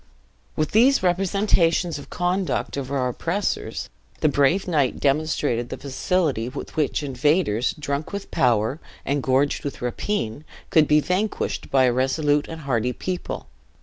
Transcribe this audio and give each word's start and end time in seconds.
"With 0.55 0.71
these 0.71 1.03
representations 1.03 1.99
of 1.99 2.09
the 2.09 2.15
conduct 2.15 2.75
of 2.75 2.89
our 2.91 3.09
oppressors, 3.09 3.87
the 4.21 4.29
brave 4.29 4.67
knight 4.67 4.99
demonstrated 4.99 5.69
the 5.69 5.77
facility 5.77 6.49
with 6.49 6.75
which 6.75 7.03
invaders, 7.03 7.75
drunk 7.77 8.11
with 8.11 8.31
power, 8.31 8.79
and 9.05 9.21
gorged 9.21 9.63
with 9.63 9.79
rapine, 9.79 10.43
could 10.71 10.87
be 10.87 11.01
vanquished 11.01 11.69
by 11.69 11.83
a 11.83 11.93
resolute 11.93 12.47
and 12.47 12.61
hardy 12.61 12.93
people. 12.93 13.45